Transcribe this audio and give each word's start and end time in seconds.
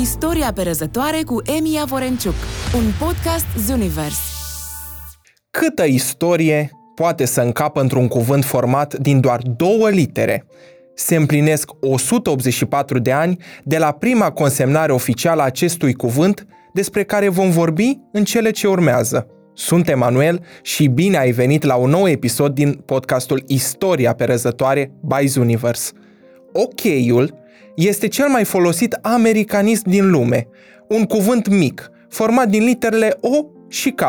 Istoria 0.00 0.52
perezătoare 0.52 1.22
cu 1.26 1.42
Emi 1.58 1.82
Vorenciuc, 1.86 2.34
un 2.74 3.06
podcast 3.06 3.46
Zunivers. 3.66 4.18
Câtă 5.50 5.84
istorie 5.84 6.70
poate 6.94 7.24
să 7.24 7.40
încapă 7.40 7.80
într-un 7.80 8.08
cuvânt 8.08 8.44
format 8.44 8.94
din 8.98 9.20
doar 9.20 9.40
două 9.56 9.88
litere? 9.88 10.46
Se 10.94 11.16
împlinesc 11.16 11.70
184 11.80 12.98
de 12.98 13.12
ani 13.12 13.36
de 13.64 13.78
la 13.78 13.92
prima 13.92 14.30
consemnare 14.30 14.92
oficială 14.92 15.40
a 15.42 15.44
acestui 15.44 15.94
cuvânt 15.94 16.46
despre 16.72 17.04
care 17.04 17.28
vom 17.28 17.50
vorbi 17.50 17.98
în 18.12 18.24
cele 18.24 18.50
ce 18.50 18.66
urmează. 18.66 19.26
Sunt 19.54 19.88
Emanuel 19.88 20.44
și 20.62 20.86
bine 20.86 21.18
ai 21.18 21.30
venit 21.30 21.62
la 21.62 21.74
un 21.74 21.90
nou 21.90 22.08
episod 22.08 22.54
din 22.54 22.72
podcastul 22.72 23.42
Istoria 23.46 24.12
perezătoare 24.14 24.92
by 25.00 25.26
Zunivers. 25.26 25.92
Ok-ul 26.52 27.44
este 27.76 28.08
cel 28.08 28.28
mai 28.28 28.44
folosit 28.44 28.98
americanism 29.02 29.88
din 29.88 30.10
lume, 30.10 30.48
un 30.88 31.04
cuvânt 31.04 31.48
mic, 31.48 31.90
format 32.08 32.48
din 32.48 32.64
literele 32.64 33.16
O 33.20 33.44
și 33.68 33.90
K, 33.90 34.02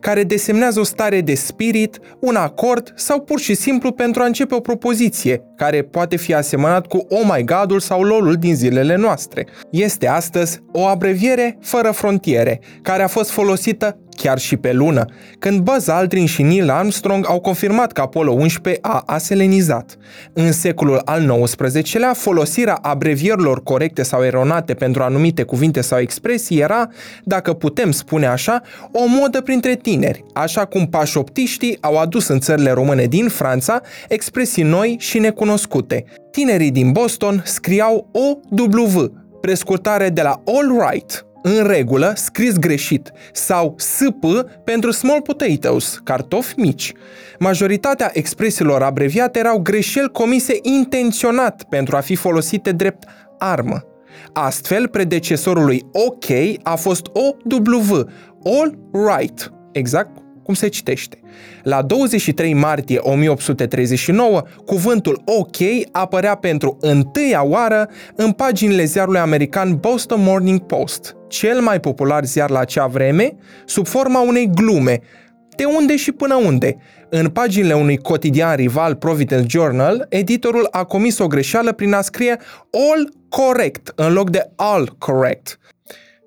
care 0.00 0.24
desemnează 0.24 0.80
o 0.80 0.84
stare 0.84 1.20
de 1.20 1.34
spirit, 1.34 1.98
un 2.18 2.36
acord 2.36 2.92
sau 2.96 3.20
pur 3.20 3.40
și 3.40 3.54
simplu 3.54 3.92
pentru 3.92 4.22
a 4.22 4.26
începe 4.26 4.54
o 4.54 4.60
propoziție, 4.60 5.42
care 5.56 5.82
poate 5.82 6.16
fi 6.16 6.34
asemănat 6.34 6.86
cu 6.86 6.96
Oh 6.96 7.32
my 7.34 7.44
God-ul 7.44 7.80
sau 7.80 8.02
LOL-ul 8.02 8.34
din 8.34 8.54
zilele 8.54 8.96
noastre. 8.96 9.46
Este 9.70 10.08
astăzi 10.08 10.60
o 10.72 10.86
abreviere 10.86 11.58
fără 11.60 11.90
frontiere, 11.90 12.60
care 12.82 13.02
a 13.02 13.08
fost 13.08 13.30
folosită 13.30 13.98
chiar 14.16 14.38
și 14.38 14.56
pe 14.56 14.72
lună, 14.72 15.04
când 15.38 15.60
Buzz 15.60 15.88
Aldrin 15.88 16.26
și 16.26 16.42
Neil 16.42 16.70
Armstrong 16.70 17.26
au 17.28 17.40
confirmat 17.40 17.92
că 17.92 18.00
Apollo 18.00 18.32
11 18.32 18.82
a 18.82 19.02
aselenizat. 19.06 19.96
În 20.32 20.52
secolul 20.52 21.00
al 21.04 21.40
XIX-lea, 21.44 22.12
folosirea 22.12 22.78
abrevierilor 22.82 23.62
corecte 23.62 24.02
sau 24.02 24.24
eronate 24.24 24.74
pentru 24.74 25.02
anumite 25.02 25.42
cuvinte 25.42 25.80
sau 25.80 25.98
expresii 25.98 26.60
era, 26.60 26.88
dacă 27.24 27.52
putem 27.52 27.90
spune 27.90 28.26
așa, 28.26 28.62
o 28.92 29.06
modă 29.06 29.40
printre 29.40 29.74
tineri, 29.74 30.24
așa 30.32 30.64
cum 30.64 30.86
pașoptiștii 30.86 31.78
au 31.80 31.96
adus 31.96 32.28
în 32.28 32.40
țările 32.40 32.70
române 32.70 33.04
din 33.04 33.28
Franța 33.28 33.80
expresii 34.08 34.62
noi 34.62 34.96
și 34.98 35.18
necunoscute. 35.18 35.42
Tinerii 36.30 36.70
din 36.70 36.92
Boston 36.92 37.42
scriau 37.44 38.10
OW, 38.12 39.12
prescurtare 39.40 40.08
de 40.08 40.22
la 40.22 40.42
All 40.44 40.88
Right, 40.90 41.26
în 41.42 41.66
regulă 41.66 42.12
scris 42.14 42.56
greșit 42.56 43.12
sau 43.32 43.74
SP 43.78 44.24
pentru 44.64 44.90
small 44.90 45.22
potatoes, 45.22 46.00
cartofi 46.04 46.54
mici. 46.56 46.92
Majoritatea 47.38 48.10
expresiilor 48.12 48.82
abreviate 48.82 49.38
erau 49.38 49.58
greșeli 49.58 50.10
comise 50.12 50.58
intenționat 50.62 51.62
pentru 51.68 51.96
a 51.96 52.00
fi 52.00 52.14
folosite 52.14 52.72
drept 52.72 53.04
armă. 53.38 53.82
Astfel, 54.32 54.88
predecesorul 54.88 55.64
lui 55.64 55.82
OK 55.92 56.58
a 56.62 56.74
fost 56.74 57.06
OW, 57.12 58.08
All 58.44 58.78
Right, 58.92 59.52
exact 59.72 60.23
cum 60.44 60.54
se 60.54 60.68
citește. 60.68 61.18
La 61.62 61.82
23 61.82 62.54
martie 62.54 62.98
1839, 62.98 64.42
cuvântul 64.66 65.22
OK 65.24 65.56
apărea 65.92 66.34
pentru 66.34 66.76
întâia 66.80 67.44
oară 67.44 67.88
în 68.16 68.32
paginile 68.32 68.84
ziarului 68.84 69.20
american 69.20 69.76
Boston 69.76 70.22
Morning 70.22 70.60
Post, 70.60 71.16
cel 71.28 71.60
mai 71.60 71.80
popular 71.80 72.24
ziar 72.24 72.50
la 72.50 72.58
acea 72.58 72.86
vreme, 72.86 73.36
sub 73.64 73.86
forma 73.86 74.20
unei 74.20 74.50
glume. 74.54 75.00
De 75.56 75.64
unde 75.64 75.96
și 75.96 76.12
până 76.12 76.34
unde? 76.34 76.76
În 77.08 77.28
paginile 77.28 77.74
unui 77.74 77.96
cotidian 77.96 78.56
rival 78.56 78.94
Providence 78.94 79.46
Journal, 79.48 80.06
editorul 80.08 80.68
a 80.70 80.84
comis 80.84 81.18
o 81.18 81.26
greșeală 81.26 81.72
prin 81.72 81.92
a 81.92 82.00
scrie 82.00 82.36
all 82.70 83.12
correct 83.28 83.92
în 83.94 84.12
loc 84.12 84.30
de 84.30 84.50
all 84.56 84.96
correct. 84.98 85.58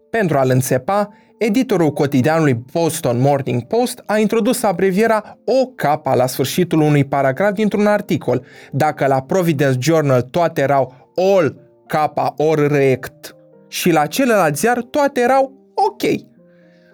Pentru 0.09 0.38
a-l 0.38 0.49
înțepa, 0.49 1.09
editorul 1.38 1.91
cotidianului 1.91 2.63
Boston 2.71 3.19
Morning 3.19 3.63
Post 3.63 4.03
a 4.05 4.17
introdus 4.17 4.63
abrevierea 4.63 5.38
OK 5.45 6.06
la 6.16 6.25
sfârșitul 6.25 6.81
unui 6.81 7.06
paragraf 7.06 7.51
dintr-un 7.51 7.85
articol. 7.85 8.45
Dacă 8.72 9.07
la 9.07 9.22
Providence 9.22 9.78
Journal 9.79 10.22
toate 10.22 10.62
erau 10.62 11.12
all 11.16 11.56
K 11.88 11.94
or 12.38 12.67
rect 12.67 13.35
și 13.67 13.91
la 13.91 14.06
celălalt 14.06 14.57
ziar 14.57 14.81
toate 14.81 15.19
erau 15.19 15.72
ok. 15.73 16.01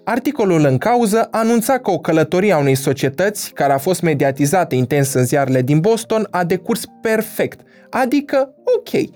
Articolul 0.04 0.66
în 0.66 0.78
cauză 0.78 1.28
anunța 1.32 1.78
că 1.78 1.92
o 1.92 2.00
călătorie 2.00 2.54
a 2.54 2.58
unei 2.58 2.76
societăți, 2.76 3.54
care 3.54 3.74
a 3.74 3.78
fost 3.78 4.02
mediatizată 4.02 4.76
intens 4.76 5.14
în 5.14 5.26
ziarele 5.26 5.62
din 5.62 5.80
Boston, 5.80 6.28
a 6.30 6.44
decurs 6.44 6.84
perfect, 7.02 7.60
adică 7.90 8.54
ok. 8.78 9.10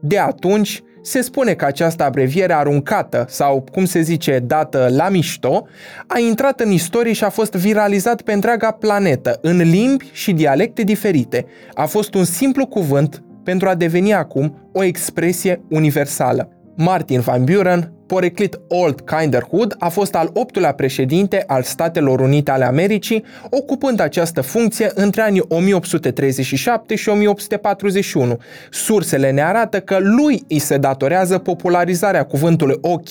De 0.00 0.18
atunci, 0.18 0.82
se 1.02 1.20
spune 1.20 1.54
că 1.54 1.64
această 1.64 2.04
abreviere 2.04 2.52
aruncată 2.52 3.24
sau, 3.28 3.64
cum 3.72 3.84
se 3.84 4.00
zice, 4.00 4.38
dată 4.38 4.88
la 4.90 5.08
mișto, 5.08 5.66
a 6.06 6.18
intrat 6.18 6.60
în 6.60 6.70
istorie 6.70 7.12
și 7.12 7.24
a 7.24 7.28
fost 7.28 7.52
viralizat 7.52 8.22
pe 8.22 8.32
întreaga 8.32 8.70
planetă, 8.70 9.38
în 9.42 9.56
limbi 9.56 10.10
și 10.12 10.32
dialecte 10.32 10.82
diferite. 10.82 11.46
A 11.74 11.86
fost 11.86 12.14
un 12.14 12.24
simplu 12.24 12.66
cuvânt 12.66 13.22
pentru 13.44 13.68
a 13.68 13.74
deveni 13.74 14.14
acum 14.14 14.70
o 14.72 14.82
expresie 14.82 15.62
universală. 15.68 16.61
Martin 16.74 17.20
Van 17.20 17.44
Buren 17.44 17.92
Poreclit 18.12 18.60
Old 18.68 19.00
Kinderhood 19.00 19.74
a 19.78 19.88
fost 19.88 20.14
al 20.14 20.30
optulea 20.34 20.72
președinte 20.72 21.44
al 21.46 21.62
Statelor 21.62 22.20
Unite 22.20 22.50
ale 22.50 22.64
Americii, 22.64 23.24
ocupând 23.50 24.00
această 24.00 24.40
funcție 24.40 24.90
între 24.94 25.22
anii 25.22 25.42
1837 25.48 26.94
și 26.94 27.08
1841. 27.08 28.38
Sursele 28.70 29.30
ne 29.30 29.42
arată 29.42 29.80
că 29.80 29.98
lui 30.00 30.44
îi 30.48 30.58
se 30.58 30.76
datorează 30.76 31.38
popularizarea 31.38 32.24
cuvântului 32.24 32.78
OK 32.80 33.10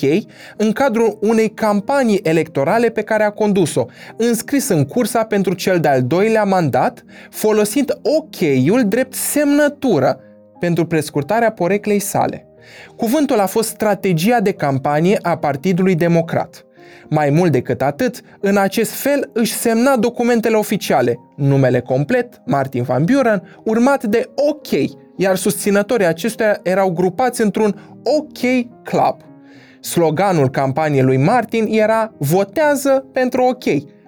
în 0.57 0.71
cadrul 0.71 1.17
unei 1.21 1.49
campanii 1.49 2.19
electorale 2.23 2.89
pe 2.89 3.01
care 3.01 3.23
a 3.23 3.29
condus-o, 3.29 3.85
înscris 4.17 4.67
în 4.67 4.85
cursa 4.85 5.23
pentru 5.23 5.53
cel 5.53 5.79
de-al 5.79 6.03
doilea 6.03 6.43
mandat, 6.43 7.03
folosind 7.29 7.99
OK-ul 8.01 8.83
drept 8.87 9.13
semnătură 9.13 10.19
pentru 10.59 10.85
prescurtarea 10.85 11.51
poreclei 11.51 11.99
sale. 11.99 12.50
Cuvântul 12.95 13.39
a 13.39 13.45
fost 13.45 13.69
strategia 13.69 14.39
de 14.39 14.51
campanie 14.51 15.19
a 15.21 15.37
Partidului 15.37 15.95
Democrat. 15.95 16.65
Mai 17.09 17.29
mult 17.29 17.51
decât 17.51 17.81
atât, 17.81 18.21
în 18.39 18.57
acest 18.57 18.91
fel 18.91 19.29
își 19.33 19.53
semna 19.53 19.97
documentele 19.97 20.55
oficiale, 20.55 21.19
numele 21.35 21.79
complet, 21.79 22.41
Martin 22.45 22.83
Van 22.83 23.05
Buren, 23.05 23.57
urmat 23.63 24.03
de 24.03 24.29
OK, 24.35 24.67
iar 25.15 25.35
susținătorii 25.35 26.05
acestuia 26.05 26.59
erau 26.63 26.89
grupați 26.89 27.41
într-un 27.41 27.97
OK 28.03 28.39
Club. 28.83 29.15
Sloganul 29.79 30.49
campaniei 30.49 31.03
lui 31.03 31.17
Martin 31.17 31.67
era 31.69 32.13
Votează 32.17 33.05
pentru 33.13 33.43
OK, 33.43 33.63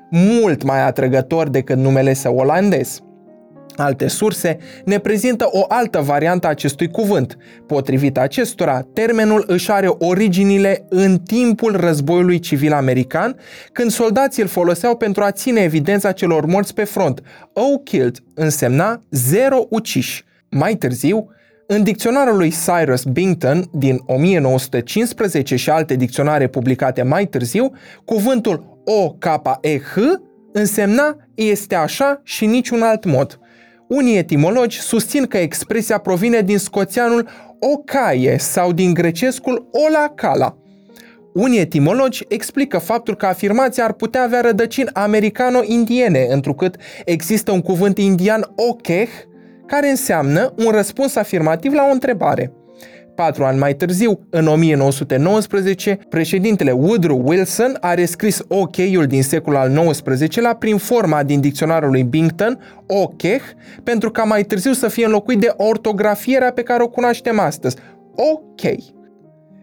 mult 0.09 0.63
mai 0.63 0.85
atrăgător 0.85 1.49
decât 1.49 1.77
numele 1.77 2.13
său 2.13 2.35
olandez. 2.35 3.01
Alte 3.75 4.07
surse 4.07 4.57
ne 4.85 4.97
prezintă 4.97 5.47
o 5.51 5.65
altă 5.67 5.99
variantă 5.99 6.47
a 6.47 6.49
acestui 6.49 6.89
cuvânt. 6.89 7.37
Potrivit 7.67 8.17
acestora, 8.17 8.87
termenul 8.93 9.43
își 9.47 9.71
are 9.71 9.87
originile 9.97 10.85
în 10.89 11.19
timpul 11.19 11.75
războiului 11.75 12.39
civil 12.39 12.73
american, 12.73 13.35
când 13.71 13.91
soldații 13.91 14.41
îl 14.41 14.47
foloseau 14.47 14.95
pentru 14.97 15.23
a 15.23 15.31
ține 15.31 15.61
evidența 15.61 16.11
celor 16.11 16.45
morți 16.45 16.73
pe 16.73 16.83
front. 16.83 17.21
O 17.53 17.77
killed 17.77 18.17
însemna 18.33 19.01
zero 19.11 19.65
uciși. 19.69 20.25
Mai 20.49 20.75
târziu, 20.75 21.27
în 21.67 21.83
dicționarul 21.83 22.37
lui 22.37 22.53
Cyrus 22.65 23.03
Bington 23.03 23.63
din 23.71 23.99
1915 24.05 25.55
și 25.55 25.69
alte 25.69 25.95
dicționare 25.95 26.47
publicate 26.47 27.03
mai 27.03 27.25
târziu, 27.25 27.71
cuvântul 28.05 28.81
O-K-E-H 28.85 29.97
însemna 30.51 31.17
este 31.35 31.75
așa 31.75 32.21
și 32.23 32.45
niciun 32.45 32.81
alt 32.81 33.05
mod. 33.05 33.39
Unii 33.93 34.17
etimologi 34.17 34.79
susțin 34.79 35.25
că 35.25 35.37
expresia 35.37 35.97
provine 35.97 36.41
din 36.41 36.57
scoțianul 36.57 37.27
ocaie 37.59 38.37
sau 38.37 38.71
din 38.71 38.93
grecescul 38.93 39.69
olacala. 39.87 40.57
Unii 41.33 41.59
etimologi 41.59 42.25
explică 42.27 42.77
faptul 42.77 43.15
că 43.15 43.25
afirmația 43.25 43.83
ar 43.83 43.93
putea 43.93 44.23
avea 44.23 44.41
rădăcini 44.41 44.89
americano-indiene, 44.93 46.27
întrucât 46.29 46.75
există 47.05 47.51
un 47.51 47.61
cuvânt 47.61 47.97
indian 47.97 48.51
okeh, 48.55 49.09
care 49.65 49.89
înseamnă 49.89 50.53
un 50.57 50.71
răspuns 50.71 51.15
afirmativ 51.15 51.73
la 51.73 51.85
o 51.89 51.91
întrebare. 51.91 52.51
Patru 53.15 53.43
ani 53.43 53.59
mai 53.59 53.75
târziu, 53.75 54.19
în 54.29 54.47
1919, 54.47 55.99
președintele 56.09 56.71
Woodrow 56.71 57.21
Wilson 57.25 57.77
a 57.79 57.93
rescris 57.93 58.41
OK-ul 58.47 59.05
din 59.07 59.23
secolul 59.23 59.59
al 59.59 59.89
XIX-lea 59.89 60.55
prin 60.55 60.77
forma 60.77 61.23
din 61.23 61.41
dicționarul 61.41 61.91
lui 61.91 62.03
Bington, 62.03 62.59
OK, 62.87 63.21
pentru 63.83 64.11
ca 64.11 64.23
mai 64.23 64.43
târziu 64.43 64.71
să 64.71 64.87
fie 64.87 65.05
înlocuit 65.05 65.39
de 65.39 65.53
ortografierea 65.57 66.51
pe 66.51 66.63
care 66.63 66.83
o 66.83 66.87
cunoaștem 66.87 67.39
astăzi, 67.39 67.75
OK. 68.15 68.61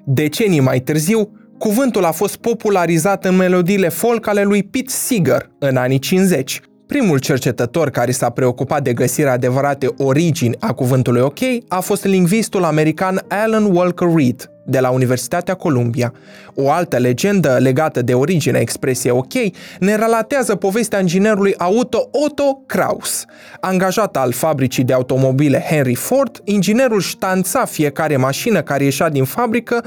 Decenii 0.05 0.61
mai 0.61 0.81
târziu, 0.81 1.31
cuvântul 1.59 2.05
a 2.05 2.11
fost 2.11 2.37
popularizat 2.37 3.25
în 3.25 3.37
melodiile 3.37 3.89
folk 3.89 4.27
ale 4.27 4.43
lui 4.43 4.63
Pete 4.63 4.91
Seeger 4.91 5.51
în 5.59 5.77
anii 5.77 5.99
50. 5.99 6.61
Primul 6.91 7.19
cercetător 7.19 7.91
care 7.91 8.11
s-a 8.11 8.31
preocupat 8.31 8.83
de 8.83 8.93
găsirea 8.93 9.33
adevărate 9.33 9.89
origini 9.99 10.57
a 10.59 10.73
cuvântului 10.73 11.21
OK 11.21 11.39
a 11.69 11.81
fost 11.81 12.05
lingvistul 12.05 12.65
american 12.65 13.21
Alan 13.29 13.65
Walker 13.65 14.09
Reed, 14.15 14.51
de 14.65 14.81
la 14.81 14.91
Universitatea 14.91 15.55
Columbia. 15.55 16.15
O 16.55 16.71
altă 16.71 16.97
legendă 16.97 17.57
legată 17.61 18.03
de 18.03 18.15
originea 18.15 18.61
expresiei 18.61 19.13
OK 19.13 19.33
ne 19.79 19.97
relatează 19.97 20.55
povestea 20.55 21.01
inginerului 21.01 21.55
auto 21.57 22.09
Otto 22.25 22.63
Kraus. 22.67 23.25
Angajat 23.61 24.17
al 24.17 24.33
fabricii 24.33 24.85
de 24.85 24.93
automobile 24.93 25.65
Henry 25.71 25.95
Ford, 25.95 26.41
inginerul 26.45 27.01
ștanța 27.01 27.65
fiecare 27.65 28.17
mașină 28.17 28.63
care 28.63 28.85
ieșea 28.85 29.09
din 29.09 29.25
fabrică 29.25 29.85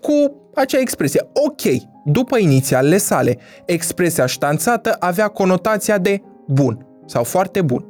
cu 0.00 0.32
acea 0.54 0.78
expresie 0.78 1.20
OK, 1.32 1.82
după 2.04 2.38
inițialele 2.38 2.96
sale. 2.96 3.38
Expresia 3.66 4.26
ștanțată 4.26 4.96
avea 4.98 5.28
conotația 5.28 5.98
de 5.98 6.22
bun 6.46 6.86
sau 7.06 7.24
foarte 7.24 7.62
bun. 7.62 7.84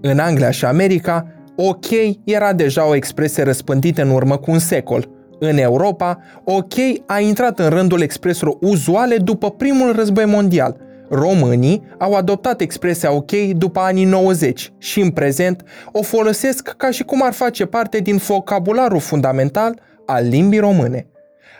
În 0.00 0.18
Anglia 0.18 0.50
și 0.50 0.64
America, 0.64 1.26
OK 1.56 1.86
era 2.24 2.52
deja 2.52 2.88
o 2.88 2.94
expresie 2.94 3.42
răspândită 3.42 4.02
în 4.02 4.10
urmă 4.10 4.36
cu 4.36 4.50
un 4.50 4.58
secol. 4.58 5.08
În 5.38 5.58
Europa, 5.58 6.18
OK 6.44 6.72
a 7.06 7.20
intrat 7.20 7.58
în 7.58 7.68
rândul 7.68 8.00
expreselor 8.00 8.56
uzuale 8.60 9.16
după 9.16 9.50
primul 9.50 9.92
război 9.92 10.24
mondial. 10.24 10.76
Românii 11.10 11.82
au 11.98 12.14
adoptat 12.14 12.60
expresia 12.60 13.12
OK 13.12 13.30
după 13.52 13.80
anii 13.80 14.04
90 14.04 14.72
și 14.78 15.00
în 15.00 15.10
prezent 15.10 15.62
o 15.92 16.02
folosesc 16.02 16.74
ca 16.76 16.90
și 16.90 17.02
cum 17.02 17.22
ar 17.22 17.32
face 17.32 17.66
parte 17.66 17.98
din 17.98 18.16
vocabularul 18.16 19.00
fundamental 19.00 19.80
al 20.12 20.28
limbii 20.28 20.58
române. 20.58 21.06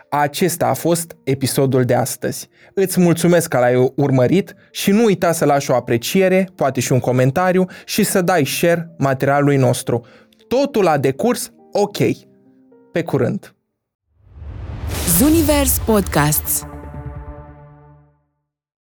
Acesta 0.09 0.67
a 0.67 0.75
fost 0.75 1.17
episodul 1.25 1.85
de 1.85 1.95
astăzi. 1.95 2.49
Îți 2.75 3.01
mulțumesc 3.01 3.49
că 3.49 3.59
l-ai 3.59 3.93
urmărit 3.97 4.55
și 4.71 4.91
nu 4.91 5.05
uita 5.05 5.33
să 5.33 5.45
lași 5.45 5.71
o 5.71 5.75
apreciere, 5.75 6.49
poate 6.55 6.81
și 6.81 6.93
un 6.93 7.01
comentariu 7.01 7.67
și 7.85 8.05
să 8.05 8.21
dai 8.21 8.45
share 8.45 8.95
materialului 8.99 9.57
nostru. 9.57 10.07
Totul 10.49 10.87
a 10.87 10.99
decurs 10.99 11.51
ok. 11.73 11.99
Pe 12.93 13.03
curând! 13.03 13.55
Zunivers 15.19 15.79
Podcasts 15.79 16.67